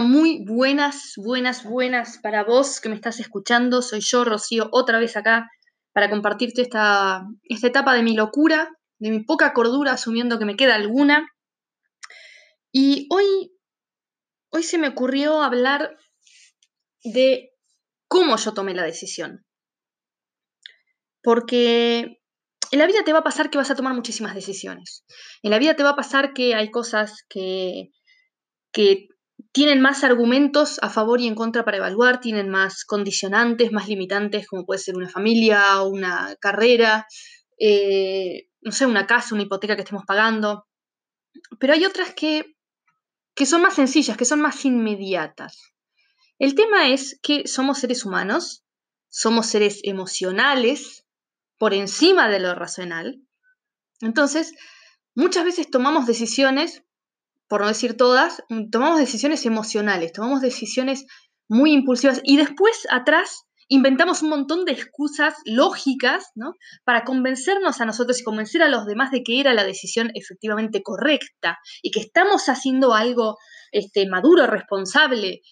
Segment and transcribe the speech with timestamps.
[0.00, 3.82] muy buenas, buenas, buenas para vos que me estás escuchando.
[3.82, 5.48] Soy yo, Rocío, otra vez acá
[5.92, 10.56] para compartirte esta, esta etapa de mi locura, de mi poca cordura, asumiendo que me
[10.56, 11.28] queda alguna.
[12.72, 13.52] Y hoy,
[14.50, 15.96] hoy se me ocurrió hablar
[17.02, 17.50] de
[18.06, 19.44] cómo yo tomé la decisión.
[21.22, 22.20] Porque
[22.70, 25.04] en la vida te va a pasar que vas a tomar muchísimas decisiones.
[25.42, 27.90] En la vida te va a pasar que hay cosas que,
[28.72, 29.08] que
[29.52, 34.46] tienen más argumentos a favor y en contra para evaluar, tienen más condicionantes, más limitantes,
[34.46, 37.06] como puede ser una familia, una carrera,
[37.58, 40.66] eh, no sé, una casa, una hipoteca que estemos pagando.
[41.58, 42.56] Pero hay otras que,
[43.34, 45.72] que son más sencillas, que son más inmediatas.
[46.38, 48.64] El tema es que somos seres humanos,
[49.08, 51.04] somos seres emocionales
[51.56, 53.20] por encima de lo racional.
[54.00, 54.54] Entonces,
[55.14, 56.84] muchas veces tomamos decisiones
[57.48, 61.06] por no decir todas, tomamos decisiones emocionales, tomamos decisiones
[61.48, 66.52] muy impulsivas y después atrás inventamos un montón de excusas lógicas, ¿no?
[66.84, 70.82] Para convencernos a nosotros y convencer a los demás de que era la decisión efectivamente
[70.82, 73.36] correcta y que estamos haciendo algo
[73.70, 75.42] este, maduro, responsable,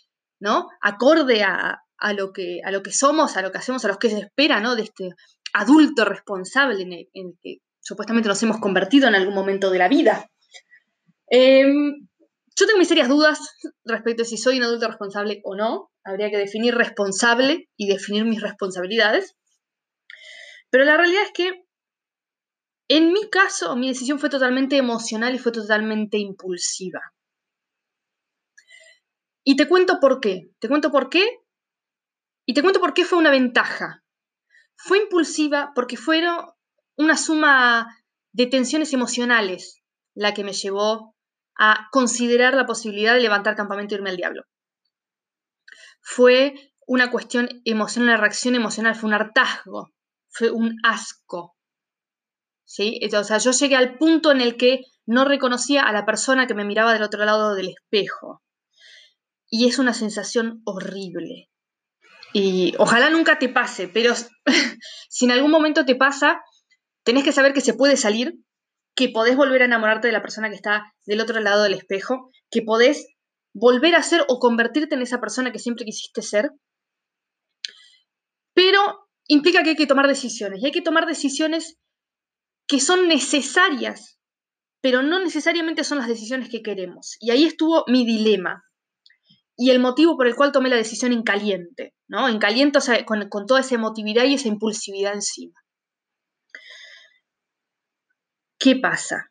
[0.41, 0.69] ¿no?
[0.83, 1.79] Acorde a,
[2.15, 4.61] lo que, a lo que somos, a lo que hacemos, a lo que se espera,
[4.61, 4.77] ¿no?
[4.77, 5.11] De este
[5.53, 10.27] adulto responsable en el que supuestamente nos hemos convertido en algún momento de la vida.
[11.29, 12.09] Em,
[12.59, 13.39] yo tengo mis serias dudas
[13.85, 15.91] respecto a si soy un adulto responsable o no.
[16.05, 19.37] Habría que definir responsable y definir mis responsabilidades.
[20.71, 21.67] Pero la realidad es que
[22.89, 27.01] en mi caso mi decisión fue totalmente emocional y fue totalmente impulsiva.
[29.45, 30.51] Y te cuento por qué.
[30.61, 31.27] Te cuento por qué.
[32.47, 34.05] Y te cuento por qué fue una ventaja.
[34.77, 36.37] Fue impulsiva porque fueron
[36.97, 37.89] una suma
[38.33, 39.83] de tensiones emocionales
[40.15, 41.16] la que me llevó
[41.59, 44.45] a considerar la posibilidad de levantar campamento y irme al diablo.
[46.01, 46.55] Fue
[46.87, 49.91] una cuestión emocional, una reacción emocional, fue un hartazgo,
[50.29, 51.57] fue un asco.
[52.65, 53.01] ¿Sí?
[53.13, 56.55] O sea, yo llegué al punto en el que no reconocía a la persona que
[56.55, 58.43] me miraba del otro lado del espejo.
[59.49, 61.49] Y es una sensación horrible.
[62.33, 64.15] Y ojalá nunca te pase, pero
[65.09, 66.41] si en algún momento te pasa,
[67.05, 68.35] tenés que saber que se puede salir
[68.97, 72.31] que podés volver a enamorarte de la persona que está del otro lado del espejo,
[72.51, 73.07] que podés
[73.55, 76.51] volver a ser o convertirte en esa persona que siempre quisiste ser,
[78.55, 78.81] pero
[79.29, 81.77] implica que hay que tomar decisiones y hay que tomar decisiones
[82.67, 84.19] que son necesarias,
[84.81, 87.17] pero no necesariamente son las decisiones que queremos.
[87.21, 88.63] Y ahí estuvo mi dilema
[89.57, 92.29] y el motivo por el cual tomé la decisión en caliente, ¿no?
[92.29, 95.61] En caliente, o sea, con, con toda esa emotividad y esa impulsividad encima.
[98.59, 99.31] ¿Qué pasa?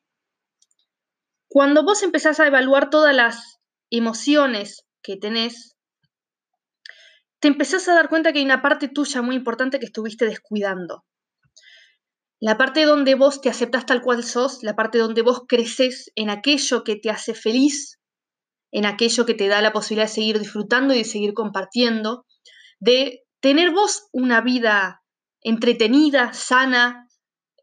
[1.48, 3.60] Cuando vos empezás a evaluar todas las
[3.90, 5.76] emociones que tenés,
[7.40, 11.06] te empezás a dar cuenta que hay una parte tuya muy importante que estuviste descuidando.
[12.40, 16.30] La parte donde vos te aceptás tal cual sos, la parte donde vos creces en
[16.30, 18.00] aquello que te hace feliz,
[18.72, 22.26] en aquello que te da la posibilidad de seguir disfrutando y de seguir compartiendo,
[22.80, 25.02] de tener vos una vida
[25.42, 27.08] entretenida, sana,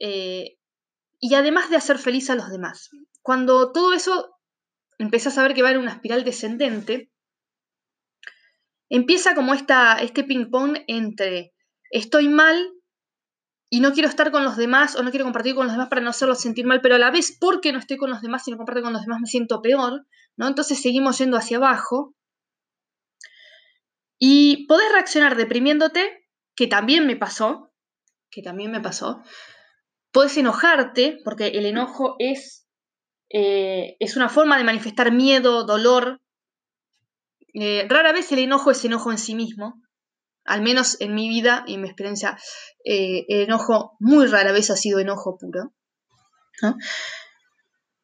[0.01, 0.57] eh,
[1.25, 2.91] y además de hacer feliz a los demás.
[3.23, 4.37] Cuando todo eso
[4.99, 7.13] empiezas a ver que va en una espiral descendente,
[8.91, 11.55] empieza como esta, este ping-pong entre
[11.91, 12.73] estoy mal
[13.71, 16.03] y no quiero estar con los demás o no quiero compartir con los demás para
[16.03, 18.51] no hacerlos sentir mal, pero a la vez porque no estoy con los demás y
[18.51, 20.05] no comparto con los demás me siento peor,
[20.37, 20.49] ¿no?
[20.49, 22.17] Entonces seguimos yendo hacia abajo.
[24.19, 27.73] Y podés reaccionar deprimiéndote, que también me pasó,
[28.29, 29.23] que también me pasó,
[30.13, 32.69] Puedes enojarte, porque el enojo es,
[33.31, 36.21] eh, es una forma de manifestar miedo, dolor.
[37.55, 39.81] Eh, rara vez el enojo es enojo en sí mismo,
[40.45, 42.39] al menos en mi vida y en mi experiencia,
[42.85, 45.73] eh, el enojo muy rara vez ha sido enojo puro.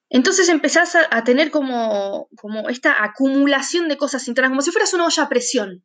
[0.08, 5.04] Entonces empezás a, tener como, como, esta acumulación de cosas internas, como si fueras una
[5.04, 5.84] olla a presión.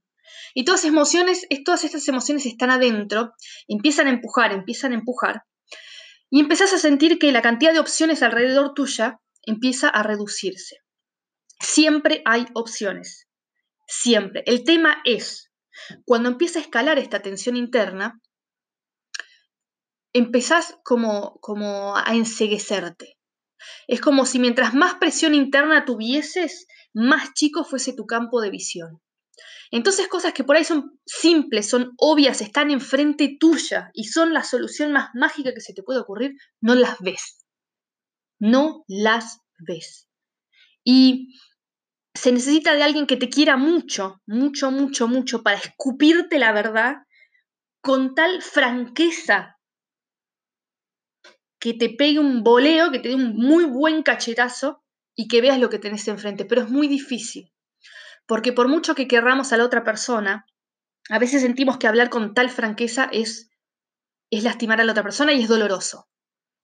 [0.54, 3.34] Y todas, emociones, todas estas emociones están adentro,
[3.68, 5.44] empiezan a empujar, empiezan a empujar
[6.34, 10.78] y empezás a sentir que la cantidad de opciones alrededor tuya empieza a reducirse.
[11.60, 13.28] Siempre hay opciones,
[13.86, 14.42] siempre.
[14.48, 15.52] El tema es,
[16.06, 18.20] cuando empieza a escalar esta tensión interna,
[20.12, 23.16] empezás como, como a enseguecerte.
[23.88, 26.66] Es como si mientras más presión interna tuvieses,
[26.96, 29.03] más chico fuese tu campo de visión.
[29.72, 34.44] Entonces cosas que por ahí son simples, son obvias, están enfrente tuya y son la
[34.44, 37.46] solución más mágica que se te puede ocurrir, no las ves.
[38.40, 40.08] No las ves.
[40.84, 41.34] Y
[42.14, 46.98] se necesita de alguien que te quiera mucho, mucho, mucho, mucho, para escupirte la verdad
[47.82, 49.58] con tal franqueza
[51.60, 54.84] que te pegue un boleo, que te dé un muy buen cachetazo
[55.16, 56.44] y que veas lo que tenés enfrente.
[56.44, 57.53] Pero es muy difícil,
[58.26, 60.46] porque por mucho que querramos a la otra persona,
[61.10, 63.50] a veces sentimos que hablar con tal franqueza es,
[64.30, 66.08] es lastimar a la otra persona y es doloroso.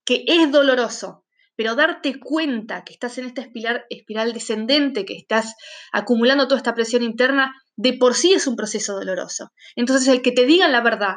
[0.04, 1.26] Que es doloroso,
[1.56, 5.54] pero darte cuenta que estás en esta espiral, espiral descendente, que estás
[5.92, 9.52] acumulando toda esta presión interna, de por sí es un proceso doloroso.
[9.76, 11.16] Entonces, el que te digan la verdad,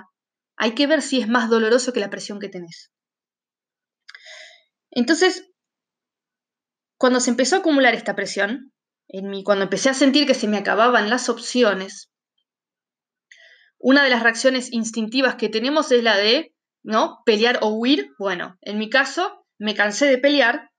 [0.57, 2.91] hay que ver si es más doloroso que la presión que tenés.
[4.91, 5.49] Entonces,
[6.97, 8.72] cuando se empezó a acumular esta presión,
[9.07, 12.11] en mí, cuando empecé a sentir que se me acababan las opciones,
[13.77, 17.21] una de las reacciones instintivas que tenemos es la de, ¿no?
[17.25, 18.11] Pelear o huir.
[18.17, 20.71] Bueno, en mi caso, me cansé de pelear,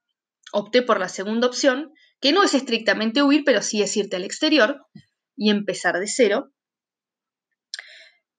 [0.51, 4.23] opté por la segunda opción, que no es estrictamente huir, pero sí es irte al
[4.23, 4.87] exterior
[5.35, 6.51] y empezar de cero.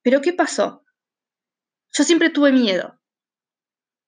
[0.02, 0.82] Pero ¿qué pasó?
[1.96, 3.00] Yo siempre tuve miedo.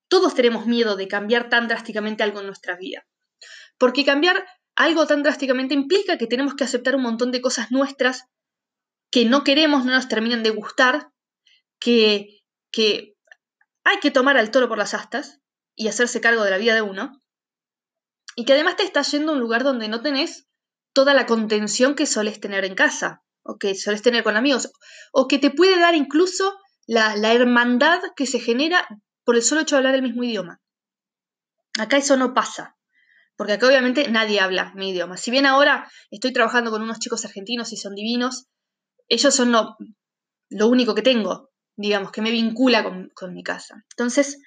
[0.09, 3.07] Todos tenemos miedo de cambiar tan drásticamente algo en nuestra vida.
[3.79, 4.45] Porque cambiar
[4.79, 8.27] algo tan drásticamente implica que tenemos que aceptar un montón de cosas nuestras
[9.11, 11.11] que no queremos, no nos terminan de gustar,
[11.81, 12.39] que,
[12.71, 13.17] que
[13.83, 15.41] hay que tomar al toro por las astas
[15.75, 17.21] y hacerse cargo de la vida de uno,
[18.37, 20.47] y que además te estás yendo a un lugar donde no tenés
[20.93, 24.71] toda la contención que soles tener en casa, o que soles tener con amigos,
[25.13, 28.87] o que te puede dar incluso la, la hermandad que se genera
[29.25, 30.61] por el solo hecho de hablar el mismo idioma.
[31.81, 32.78] Acá eso no pasa,
[33.38, 35.17] porque acá obviamente nadie habla mi idioma.
[35.17, 38.49] Si bien ahora estoy trabajando con unos chicos argentinos y son divinos,
[39.08, 39.76] ellos son lo,
[40.50, 43.85] lo único que tengo, digamos, que me vincula con, mi casa.
[43.93, 44.38] Entonces,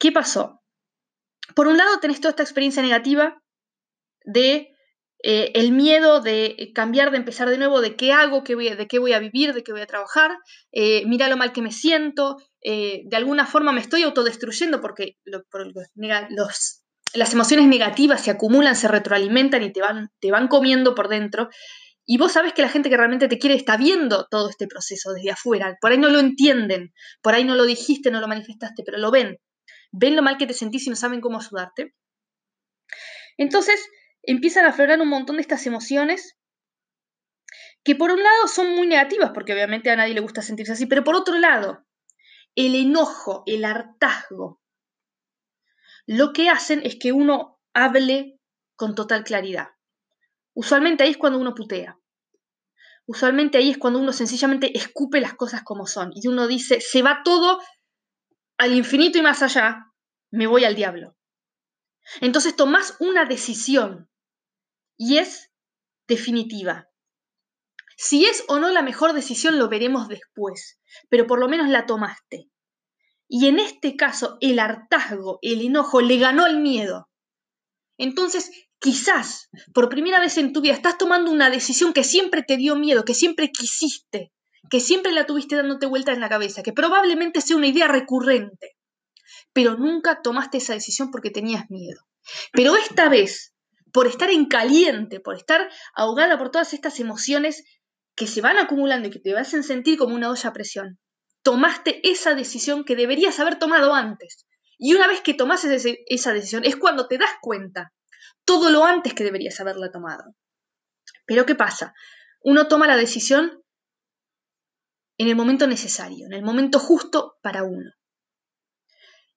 [0.00, 0.62] ¿Qué pasó?
[1.56, 3.42] Por un lado tenés toda esta experiencia negativa
[4.24, 4.70] de
[5.24, 9.12] eh, el miedo de cambiar, de empezar de nuevo, de qué hago, de qué voy
[9.12, 10.38] a vivir, de qué voy a trabajar,
[10.70, 15.16] eh, mira lo mal que me siento, eh, de alguna forma me estoy autodestruyendo porque
[17.14, 21.48] las emociones negativas se acumulan, se retroalimentan y te van, te van comiendo por dentro.
[22.06, 25.12] Y vos sabes que la gente que realmente te quiere está viendo todo este proceso
[25.12, 25.76] desde afuera.
[25.80, 29.10] Por ahí no lo entienden, por ahí no lo dijiste, no lo manifestaste, pero lo
[29.10, 29.38] ven
[29.92, 31.94] ven lo mal que te sentís y no saben cómo ayudarte.
[33.36, 33.88] Entonces
[34.22, 36.36] empiezan a aflorar un montón de estas emociones
[37.84, 40.86] que por un lado son muy negativas, porque obviamente a nadie le gusta sentirse así,
[40.86, 41.86] pero por otro lado,
[42.54, 44.60] el enojo, el hartazgo,
[46.08, 48.40] lo que hacen es que uno hable
[48.76, 49.68] con total claridad.
[50.54, 51.98] Usualmente ahí es cuando uno putea.
[53.04, 57.02] Usualmente ahí es cuando uno sencillamente escupe las cosas como son y uno dice, se
[57.02, 57.60] va todo
[58.56, 59.84] al infinito y más allá,
[60.30, 61.14] me voy al diablo.
[62.22, 64.08] Entonces tomás una decisión
[64.96, 65.50] y es
[66.06, 66.88] definitiva.
[67.98, 71.84] Si es o no la mejor decisión lo veremos después, pero por lo menos la
[71.84, 72.48] tomaste.
[73.28, 77.08] Y en este caso el hartazgo, el enojo le ganó el miedo.
[77.98, 82.56] Entonces, quizás por primera vez en tu vida estás tomando una decisión que siempre te
[82.56, 84.32] dio miedo, que siempre quisiste,
[84.70, 88.76] que siempre la tuviste dándote vuelta en la cabeza, que probablemente sea una idea recurrente,
[89.52, 92.00] pero nunca tomaste esa decisión porque tenías miedo.
[92.52, 93.54] Pero esta vez,
[93.92, 97.64] por estar en caliente, por estar ahogada por todas estas emociones
[98.14, 100.98] que se van acumulando y que te hacen sentir como una olla a presión,
[101.42, 104.46] tomaste esa decisión que deberías haber tomado antes.
[104.78, 107.92] Y una vez que tomas esa decisión es cuando te das cuenta
[108.44, 110.34] todo lo antes que deberías haberla tomado.
[111.26, 111.94] Pero ¿qué pasa?
[112.40, 113.62] Uno toma la decisión
[115.18, 117.90] en el momento necesario, en el momento justo para uno.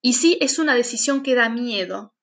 [0.00, 2.14] Y sí, es una decisión que da miedo,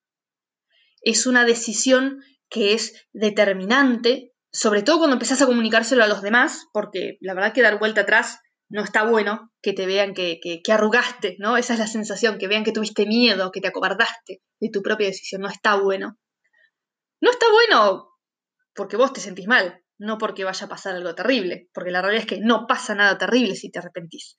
[1.02, 6.68] es una decisión que es determinante, sobre todo cuando empezás a comunicárselo a los demás,
[6.74, 8.40] porque la verdad que dar vuelta atrás
[8.70, 11.58] no está bueno, que te vean que, que, arrugaste, ¿no?
[11.58, 15.08] Esa es la sensación, que vean que tuviste miedo, que te acobardaste de tu propia
[15.08, 16.18] decisión, no está bueno.
[17.20, 18.10] No está bueno
[18.76, 22.26] porque vos te sentís mal, no porque vaya a pasar algo terrible, porque la realidad
[22.26, 24.38] es que no pasa nada terrible si te arrepentís.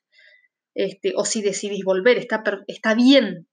[0.75, 3.49] Este, o si decidís volver, está, está bien,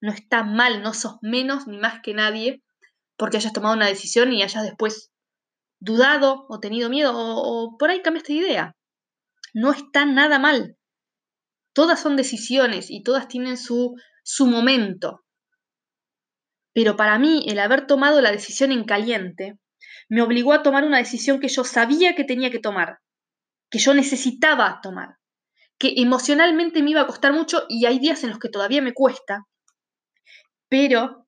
[0.00, 2.62] no está mal, no sos menos ni más que nadie
[3.16, 5.10] porque hayas tomado una decisión y hayas después
[5.80, 8.76] dudado o tenido miedo o, o por ahí cambiaste de idea.
[9.54, 10.76] No está nada mal.
[11.72, 15.24] Todas son decisiones y todas tienen su, su momento.
[16.72, 19.58] Pero para mí el haber tomado la decisión en caliente
[20.08, 22.98] me obligó a tomar una decisión que yo sabía que tenía que tomar,
[23.70, 25.16] que yo necesitaba tomar,
[25.78, 28.92] que emocionalmente me iba a costar mucho y hay días en los que todavía me
[28.92, 29.46] cuesta,
[30.68, 31.26] pero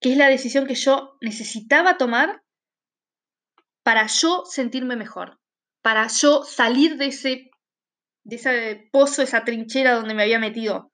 [0.00, 2.42] que es la decisión que yo necesitaba tomar
[3.82, 5.40] para yo sentirme mejor,
[5.88, 7.50] para yo salir de ese,
[8.22, 10.92] de ese pozo, esa trinchera donde me había metido.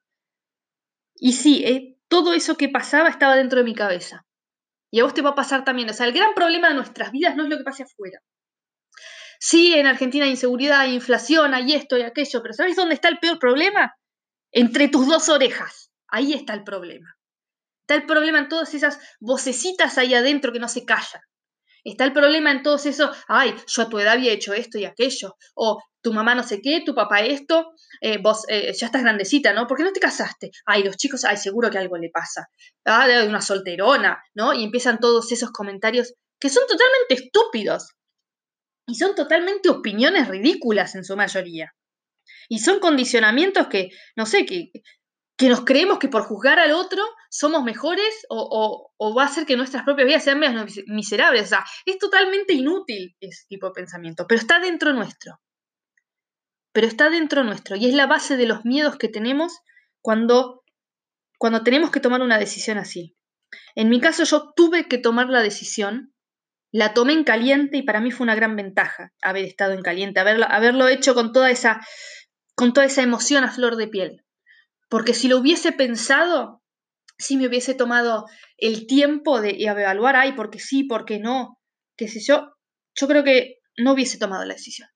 [1.16, 4.24] Y sí, eh, todo eso que pasaba estaba dentro de mi cabeza.
[4.92, 5.90] Y a vos te va a pasar también.
[5.90, 8.20] O sea, el gran problema de nuestras vidas no es lo que pase afuera.
[9.40, 13.08] Sí, en Argentina hay inseguridad, hay inflación, hay esto y aquello, pero ¿sabes dónde está
[13.08, 13.96] el peor problema?
[14.52, 15.90] Entre tus dos orejas.
[16.06, 17.16] Ahí está el problema.
[17.80, 21.22] Está el problema en todas esas vocecitas ahí adentro que no se callan.
[21.84, 24.86] Está el problema en todos esos, ay, yo a tu edad había hecho esto y
[24.86, 29.02] aquello, o tu mamá no sé qué, tu papá esto, eh, vos eh, ya estás
[29.02, 29.66] grandecita, ¿no?
[29.66, 30.50] ¿Por qué no te casaste?
[30.64, 32.48] Ay, los chicos, ay, seguro que algo le pasa.
[32.84, 34.54] Ah, de una solterona, ¿no?
[34.54, 37.92] Y empiezan todos esos comentarios que son totalmente estúpidos.
[38.86, 41.74] Y son totalmente opiniones ridículas en su mayoría.
[42.48, 44.70] Y son condicionamientos que, no sé, que,
[45.36, 49.56] que nos creemos que por juzgar al otro somos mejores o, va a hacer que
[49.56, 50.54] nuestras propias vidas sean más
[50.86, 51.42] miserables.
[51.42, 55.40] O sea, es totalmente inútil ese tipo de pensamiento, pero está dentro nuestro.
[56.72, 59.60] Pero está dentro nuestro y es la base de los miedos que tenemos
[60.00, 60.64] cuando,
[61.38, 63.16] cuando tenemos que tomar una decisión así.
[63.74, 66.12] En mi caso yo tuve que tomar la decisión,
[66.72, 70.20] la tomé en caliente y para mí fue una gran ventaja haber estado en caliente,
[70.20, 71.80] haberlo, haberlo hecho con toda, esa,
[72.56, 74.24] con toda esa emoción a flor de piel.
[74.94, 76.62] Porque si lo hubiese pensado,
[77.18, 81.58] si me hubiese tomado el tiempo de evaluar, ay, porque sí, porque no,
[81.96, 82.54] qué sé yo,
[82.94, 84.88] yo creo que no hubiese tomado la decisión.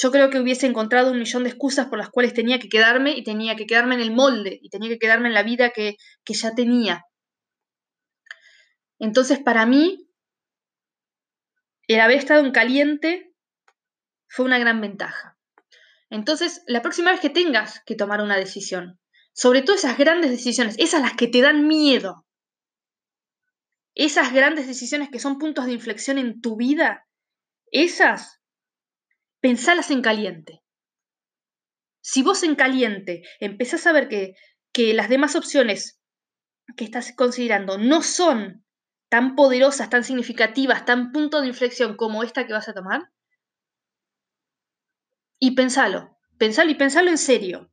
[0.00, 3.16] Yo creo que hubiese encontrado un millón de excusas por las cuales tenía que quedarme
[3.16, 5.96] y tenía que quedarme en el molde y tenía que quedarme en la vida que,
[6.24, 7.04] que ya tenía.
[9.00, 10.08] Entonces, para mí,
[11.88, 13.34] el haber estado en caliente
[14.28, 15.36] fue una gran ventaja.
[16.12, 19.00] Entonces, la próxima vez que tengas que tomar una decisión,
[19.32, 22.26] sobre todo esas grandes decisiones, esas las que te dan miedo,
[23.94, 27.08] esas grandes decisiones que son puntos de inflexión en tu vida,
[27.70, 28.42] esas,
[29.40, 30.62] pensalas en caliente.
[32.02, 34.34] Si vos en caliente empezás a ver que,
[34.70, 35.98] que las demás opciones
[36.76, 38.66] que estás considerando no son
[39.08, 43.00] tan poderosas, tan significativas, tan punto de inflexión como esta que vas a tomar,
[45.44, 47.72] y pensalo, pensalo y pensalo en serio.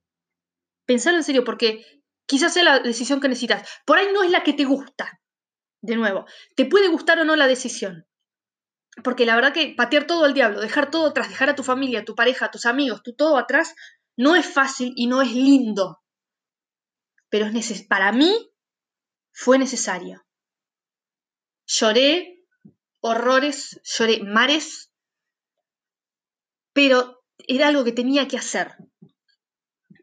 [0.88, 1.86] Pensalo en serio porque
[2.26, 3.70] quizás sea la decisión que necesitas.
[3.86, 5.22] Por ahí no es la que te gusta.
[5.80, 8.08] De nuevo, te puede gustar o no la decisión.
[9.04, 12.00] Porque la verdad que patear todo al diablo, dejar todo atrás, dejar a tu familia,
[12.00, 13.76] a tu pareja, a tus amigos, tú todo atrás,
[14.18, 16.02] no es fácil y no es lindo.
[17.30, 18.52] Pero es para mí
[19.32, 20.26] fue necesario.
[21.68, 22.48] Lloré
[23.00, 24.92] horrores, lloré mares,
[26.74, 28.76] pero era algo que tenía que hacer.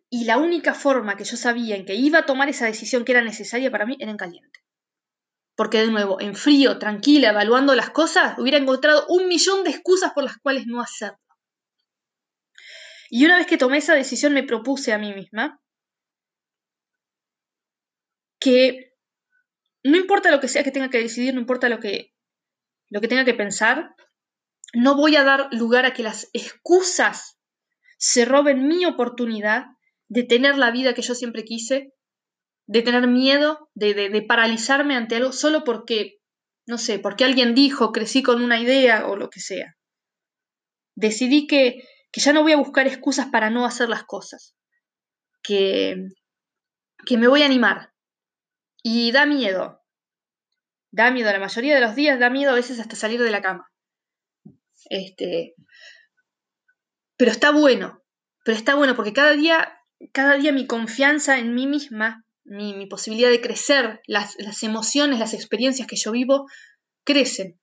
[0.08, 3.12] Y la única forma que yo sabía en que iba a tomar esa decisión que
[3.12, 4.60] era necesaria para mí era en caliente.
[5.56, 10.12] Porque de nuevo, en frío, tranquila, evaluando las cosas, hubiera encontrado un millón de excusas
[10.12, 11.18] por las cuales no hacerlo.
[13.08, 15.60] Y una vez que tomé esa decisión me propuse a mí misma
[18.40, 18.92] que
[19.82, 22.12] no importa lo que sea que tenga que decidir, no importa lo que,
[22.90, 23.94] lo que tenga que pensar,
[24.76, 27.38] no voy a dar lugar a que las excusas
[27.96, 29.64] se roben mi oportunidad
[30.06, 31.94] de tener la vida que yo siempre quise,
[32.66, 36.18] de tener miedo, de, paralizarme ante algo solo porque,
[36.66, 39.76] no sé, porque alguien dijo, crecí con una idea o lo que sea.
[40.94, 44.54] Decidí que, ya no voy a buscar excusas para no hacer las cosas,
[45.42, 45.96] que,
[47.06, 47.94] que me voy a animar.
[48.82, 49.80] Y da miedo,
[50.90, 53.40] da miedo, la mayoría de los días da miedo a veces hasta salir de la
[53.40, 53.70] cama.
[54.88, 55.54] Este,
[57.16, 58.02] pero está bueno,
[58.44, 59.78] pero está bueno porque cada día,
[60.12, 65.88] cada día mi confianza en mí misma, mi, posibilidad de crecer, las, emociones, las experiencias
[65.88, 66.46] que yo vivo,
[67.04, 67.58] crecen.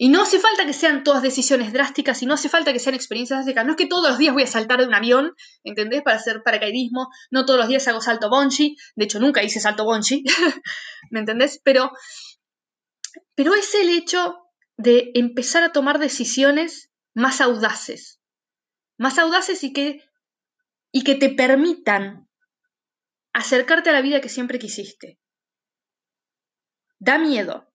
[0.00, 2.94] Y no hace falta que sean todas decisiones drásticas y no hace falta que sean
[2.94, 3.66] experiencias drásticas.
[3.66, 6.02] No es que todos los días voy a saltar de un avión, ¿entendés?
[6.02, 7.08] Para hacer paracaidismo.
[7.32, 8.76] No todos los días hago salto bungee.
[8.94, 10.22] De hecho, nunca hice salto bungee.
[11.10, 11.60] ¿Me entendés?
[11.64, 11.90] Pero,
[13.34, 14.36] pero es el hecho
[14.78, 18.20] de empezar a tomar decisiones más audaces,
[18.96, 20.08] más audaces y que,
[20.92, 22.28] y que te permitan
[23.32, 25.18] acercarte a la vida que siempre quisiste.
[27.00, 27.72] Da miedo,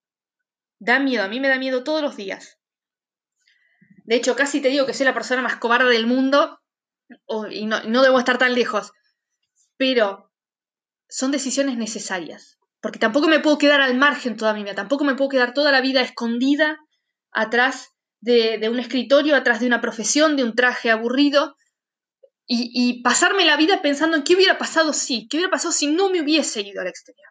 [0.80, 2.58] da miedo, a mí me da miedo todos los días.
[4.06, 6.62] De hecho, casi te digo que soy la persona más cobarde del mundo
[7.52, 8.94] y no, no debo estar tan lejos,
[9.76, 10.32] pero
[11.10, 15.16] son decisiones necesarias, porque tampoco me puedo quedar al margen toda mi vida, tampoco me
[15.16, 16.80] puedo quedar toda la vida escondida
[17.34, 21.58] atrás de, un escritorio, atrás de una profesión, de un traje aburrido,
[22.46, 26.10] y, pasarme la vida pensando en qué hubiera pasado si, qué hubiera pasado si no
[26.10, 27.30] me hubiese ido al exterior.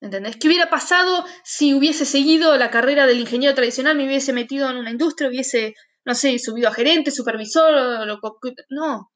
[0.00, 0.36] ¿Entendés?
[0.36, 4.76] ¿Qué hubiera pasado si hubiese seguido la carrera del ingeniero tradicional, me hubiese metido en
[4.76, 8.20] una industria, hubiese, no sé, subido a gerente, supervisor, lo,
[8.70, 9.12] no.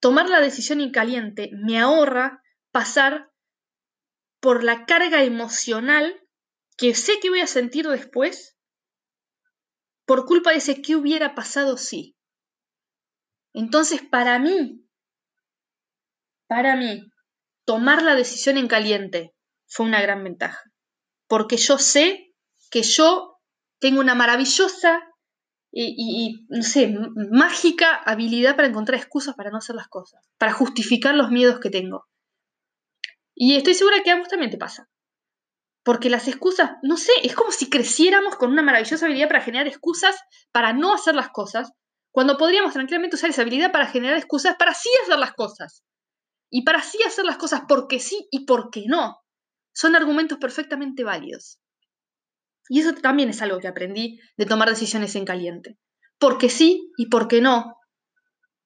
[0.00, 3.30] Tomar la decisión en caliente me ahorra pasar
[4.40, 6.20] por la carga emocional
[6.80, 8.56] que sé que voy a sentir después
[10.06, 12.16] por culpa de ese qué hubiera pasado si.
[13.52, 14.82] Entonces, para mí,
[16.48, 17.02] para mí,
[17.66, 19.34] tomar la decisión en caliente
[19.66, 20.62] fue una gran ventaja.
[21.28, 22.32] Porque yo sé
[22.70, 23.36] que yo
[23.78, 25.02] tengo una maravillosa
[25.70, 26.92] y, no sé,
[27.30, 31.68] mágica habilidad para encontrar excusas para no hacer las cosas, para justificar los miedos que
[31.68, 32.06] tengo.
[33.34, 34.89] Y estoy segura que a vos también te pasa.
[35.82, 39.66] Porque las excusas, no sé, es como si creciéramos con una maravillosa habilidad para generar
[39.66, 40.16] excusas
[40.52, 41.72] para no hacer las cosas,
[42.10, 45.84] cuando podríamos tranquilamente usar esa habilidad para generar excusas para sí hacer las cosas.
[46.50, 49.18] Y para sí hacer las cosas porque sí y porque no.
[49.72, 51.60] Son argumentos perfectamente válidos.
[52.68, 55.78] Y eso también es algo que aprendí de tomar decisiones en caliente.
[56.18, 57.76] Porque sí y porque no,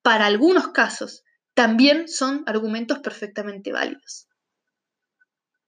[0.01, 1.23] para algunos casos,
[1.55, 4.27] también son argumentos perfectamente válidos.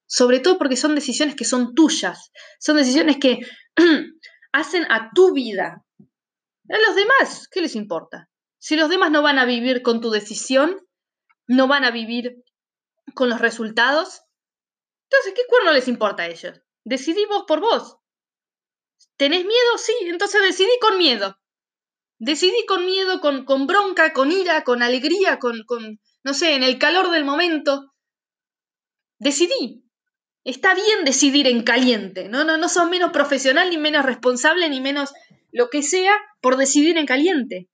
[0.08, 3.40] Sobre todo porque son decisiones que son tuyas, son decisiones que
[4.54, 5.84] hacen a tu vida.
[6.70, 8.30] A los demás, ¿qué les importa?
[8.58, 10.78] Si los demás no van a vivir con tu decisión,
[11.48, 12.44] no van a vivir
[13.14, 14.22] con los resultados.
[15.10, 16.62] Entonces, ¿qué cuerno les importa a ellos?
[16.84, 17.98] Decidí vos por vos.
[19.18, 19.78] ¿Tenés miedo?
[19.78, 21.38] Sí, entonces decidí con miedo.
[22.20, 26.64] Decidí con miedo, con, con bronca, con ira, con alegría, con, con, no sé, en
[26.64, 27.94] el calor del momento.
[29.20, 29.87] Decidí.
[30.48, 32.46] Está bien decidir en caliente, ¿no?
[32.46, 35.14] No, no sos menos profesional, ni menos responsable, ni menos
[35.52, 37.68] lo que sea por decidir en caliente.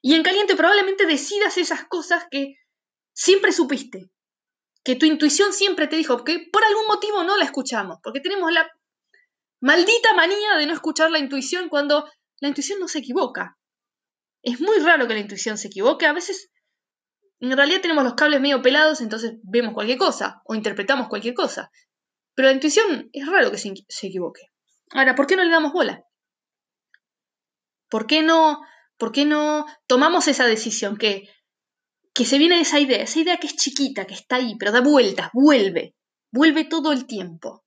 [0.00, 2.54] Y en caliente probablemente decidas esas cosas que
[3.12, 4.08] siempre supiste,
[4.82, 8.50] que tu intuición siempre te dijo, que por algún motivo no la escuchamos, porque tenemos
[8.50, 8.70] la
[9.60, 12.10] maldita manía de no escuchar la intuición cuando
[12.40, 13.58] la intuición no se equivoca.
[14.42, 16.50] Es muy raro que la intuición se equivoque, a veces
[17.40, 21.70] en realidad tenemos los cables medio pelados, entonces vemos cualquier cosa o interpretamos cualquier cosa.
[22.34, 24.42] Pero la intuición es raro que se, se equivoque.
[24.90, 26.04] Ahora, ¿por qué no le damos bola?
[27.88, 28.60] ¿Por qué no,
[28.96, 31.28] por qué no tomamos esa decisión que
[32.14, 34.70] que se viene de esa idea, esa idea que es chiquita, que está ahí, pero
[34.70, 35.96] da vueltas, vuelve,
[36.30, 37.64] vuelve todo el tiempo.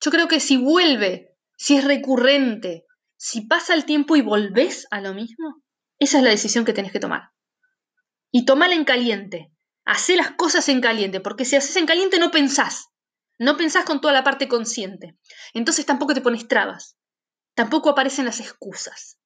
[0.00, 5.00] Yo creo que si vuelve, si es recurrente, si pasa el tiempo y volvés a
[5.00, 5.62] lo mismo,
[5.98, 7.30] esa es la decisión que tenés que tomar.
[8.30, 9.50] Y tomala en caliente,
[9.84, 12.89] hacé las cosas en caliente, porque si haces en caliente no pensás,
[13.40, 15.16] no pensás con toda la parte consciente.
[15.54, 16.98] Entonces tampoco te pones trabas,
[17.54, 19.18] tampoco aparecen las excusas.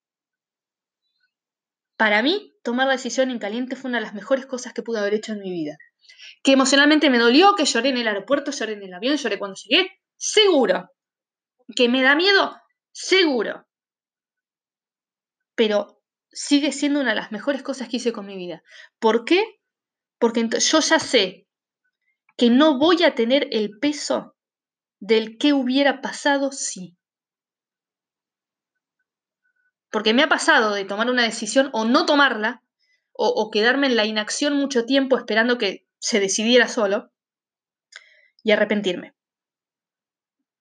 [1.97, 5.01] Para mí, tomar la decisión en caliente fue una de las mejores cosas que pude
[5.01, 5.77] haber hecho en mi vida.
[6.45, 9.57] Que emocionalmente me dolió, que lloré en el aeropuerto, lloré en el avión, lloré cuando
[9.57, 10.91] llegué, seguro.
[11.75, 12.57] Que me da miedo,
[12.93, 13.67] seguro.
[15.57, 16.01] Pero
[16.31, 18.63] sigue siendo una de las mejores cosas que hice con mi vida.
[19.01, 19.61] ¿Por qué?
[20.19, 21.44] Porque yo ya sé
[22.37, 24.35] que no voy a tener el peso
[24.99, 26.97] del que hubiera pasado si.
[29.91, 32.63] Porque me ha pasado de tomar una decisión o no tomarla,
[33.17, 37.13] o, quedarme en la inacción mucho tiempo esperando que se decidiera solo,
[38.43, 39.15] y arrepentirme.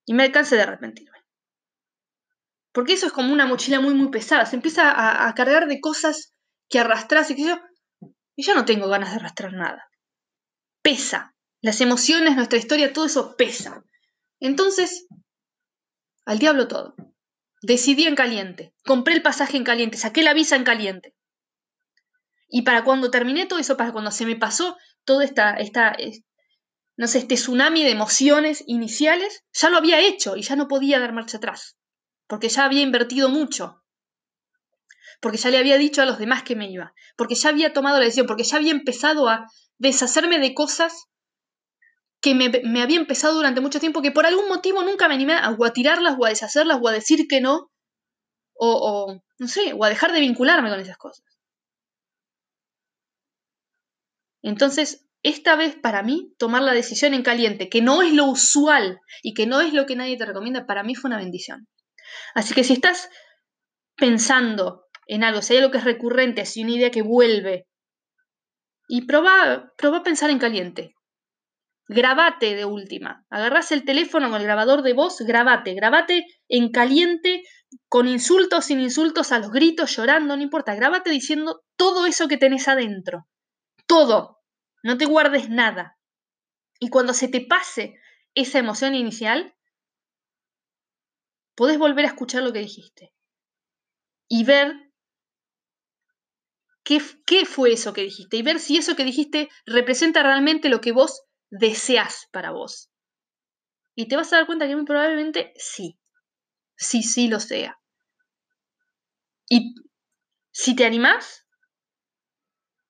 [0.06, 1.18] Y me alcance de arrepentirme.
[2.72, 4.46] Porque eso es como una mochila muy, muy pesada.
[4.46, 6.34] Se empieza a, cargar de cosas
[6.70, 7.60] que arrastras y que yo,
[8.36, 9.90] y ya no tengo ganas de arrastrar nada.
[10.84, 11.33] Pesa.
[11.63, 13.86] Las emociones, nuestra historia, todo eso pesa.
[14.41, 15.08] Entonces,
[16.26, 16.93] al diablo todo.
[17.62, 21.15] Decidí en caliente, compré el pasaje en caliente, saqué la visa en caliente.
[22.49, 25.95] Y para cuando terminé todo eso, para cuando se me pasó todo esta, esta,
[26.97, 30.99] no sé, este tsunami de emociones iniciales, ya lo había hecho y ya no podía
[30.99, 31.78] dar marcha atrás,
[32.28, 33.82] porque ya había invertido mucho,
[35.21, 37.99] porque ya le había dicho a los demás que me iba, porque ya había tomado
[37.99, 39.47] la decisión, porque ya había empezado a
[39.78, 41.08] deshacerme de cosas
[42.24, 45.56] que me, había empezado durante mucho tiempo, que por algún motivo nunca me animé a,
[45.74, 47.70] tirarlas, o a deshacerlas, o a decir que no,
[48.54, 48.70] o,
[49.10, 51.26] o, no sé, o a dejar de vincularme con esas cosas.
[54.42, 59.02] Entonces, esta vez para mí, tomar la decisión en caliente, que no es lo usual
[59.22, 61.68] y que no es lo que nadie te recomienda, para mí fue una bendición.
[62.36, 63.10] Así que si estás
[63.98, 67.68] pensando en algo, si hay algo que es recurrente, si hay una idea que vuelve,
[68.88, 70.96] y prueba, prueba a pensar en caliente.
[71.88, 73.26] Grabate de última.
[73.30, 77.43] Agarrás el teléfono con el grabador de voz, grabate, grabate en caliente,
[77.89, 80.76] con insultos, sin insultos, a los gritos, llorando, no importa.
[80.76, 83.28] Grabate diciendo todo eso que tenés adentro.
[83.86, 84.39] Todo.
[84.82, 85.98] No te guardes nada.
[86.80, 87.96] Y cuando se te pase
[88.34, 89.54] esa emoción inicial,
[91.56, 93.13] podés volver a escuchar lo que dijiste
[94.28, 94.91] y ver
[96.84, 100.82] qué, qué fue eso que dijiste y ver si eso que dijiste representa realmente lo
[100.82, 101.24] que vos
[101.60, 102.92] deseas para vos.
[103.96, 106.00] Y te vas a dar cuenta que muy probablemente sí,
[106.76, 107.80] sí, sí lo sea.
[109.50, 109.76] Y
[110.52, 111.46] si te animás,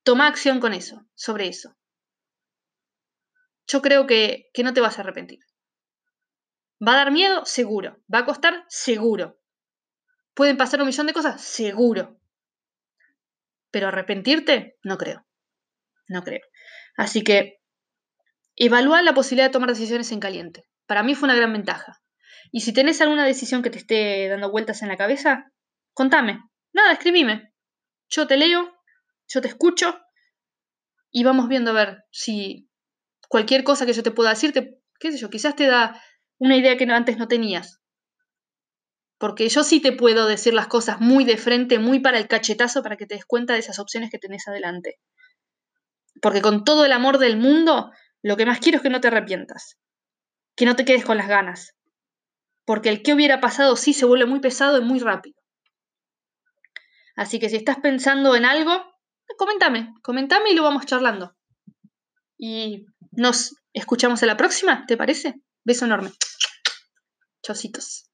[0.03, 1.75] toma acción con eso, sobre eso
[3.67, 5.39] yo creo que, no te vas a arrepentir.
[6.85, 7.45] ¿Va a dar miedo?
[7.45, 7.97] Seguro.
[8.13, 8.65] ¿Va a costar?
[8.67, 9.39] Seguro.
[10.33, 11.41] ¿Pueden pasar un millón de cosas?
[11.41, 12.19] Seguro.
[13.71, 15.25] Pero arrepentirte, no creo.
[16.07, 16.41] No creo.
[16.97, 17.61] Así que
[18.65, 20.65] evalúa la posibilidad de tomar decisiones en caliente.
[20.85, 22.01] Para mí fue una gran ventaja.
[22.51, 25.51] Y si tenés alguna decisión que te esté dando vueltas en la cabeza,
[25.93, 26.39] contame.
[26.73, 27.53] Nada, escribime.
[28.09, 28.71] Yo te leo,
[29.27, 29.99] yo te escucho
[31.11, 32.69] y vamos viendo a ver si
[33.29, 34.53] cualquier cosa que yo te pueda decir,
[34.99, 36.01] qué sé yo, quizás te da
[36.37, 37.81] una idea que antes no tenías.
[39.17, 42.83] Porque yo sí te puedo decir las cosas muy de frente, muy para el cachetazo,
[42.83, 44.99] para que te des cuenta de esas opciones que tenés adelante.
[46.21, 47.91] Porque con todo el amor del mundo,
[48.23, 49.77] lo que más quiero es que no te arrepientas.
[50.55, 51.75] Que no te quedes con las ganas.
[52.65, 55.35] Porque el que hubiera pasado sí se vuelve muy pesado y muy rápido.
[57.15, 58.71] Así que si estás pensando en algo,
[59.37, 61.35] coméntame, coméntame y lo vamos charlando.
[62.37, 65.35] Y nos escuchamos en la próxima, ¿te parece?
[65.63, 66.11] Beso enorme.
[67.41, 68.09] Chocitos.